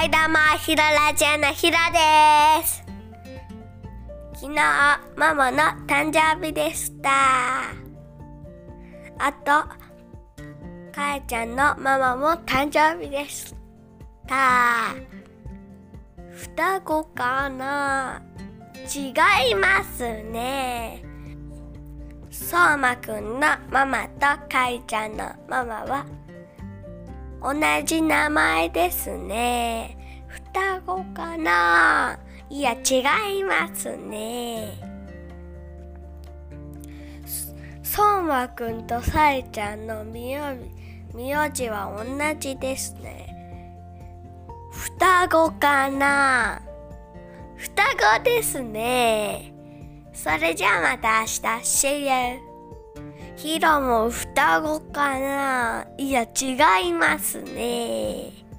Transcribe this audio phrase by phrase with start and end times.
[0.00, 2.82] はいどうもひろラジオのひろです。
[4.32, 4.54] 昨日
[5.14, 7.10] ママの誕生日でした。
[9.18, 9.44] あと
[10.90, 13.54] かえちゃんのママも誕生日でし
[14.26, 14.94] た。
[16.32, 18.22] 双子かな？
[18.96, 19.10] 違
[19.50, 21.04] いますね。
[22.30, 23.40] そうまくんの
[23.70, 26.06] ママとかいちゃんのママは
[27.42, 27.54] 同
[27.84, 29.96] じ名前ですね。
[30.28, 34.74] 双子かないや、違いますね。
[37.82, 40.38] そうまくんとさえちゃんの名
[41.50, 42.04] 字は同
[42.38, 43.26] じですね。
[44.70, 46.62] 双子かな
[47.56, 47.82] 双
[48.18, 49.52] 子ですね。
[50.12, 51.40] それじゃあまた明日。
[51.64, 52.49] See you.
[53.42, 58.49] ヒロも双子かないや、違いますね。